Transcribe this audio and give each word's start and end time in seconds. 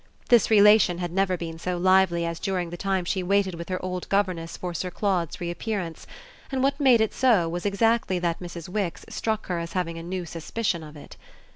This 0.29 0.49
relation 0.49 0.97
had 0.97 1.11
never 1.11 1.37
been 1.37 1.59
so 1.59 1.77
lively 1.77 2.25
as 2.25 2.39
during 2.39 2.71
the 2.71 2.75
time 2.75 3.05
she 3.05 3.21
waited 3.21 3.53
with 3.53 3.69
her 3.69 3.79
old 3.85 4.09
governess 4.09 4.57
for 4.57 4.73
Sir 4.73 4.89
Claude's 4.89 5.39
reappearance, 5.39 6.07
and 6.51 6.63
what 6.63 6.79
made 6.79 7.01
it 7.01 7.13
so 7.13 7.47
was 7.47 7.67
exactly 7.67 8.17
that 8.17 8.39
Mrs. 8.39 8.67
Wix 8.67 9.05
struck 9.09 9.45
her 9.45 9.59
as 9.59 9.73
having 9.73 9.99
a 9.99 10.03
new 10.03 10.25
suspicion 10.25 10.81
of 10.83 10.97
it. 10.97 11.17